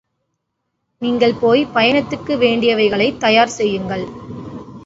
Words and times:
நீங்கள் 1.01 1.35
போய் 1.35 1.61
பயணத்துக்கு 1.75 2.35
வேண்டியவைகளை 2.37 3.17
தயார் 3.17 3.55
செய்யுங்கள். 3.59 4.05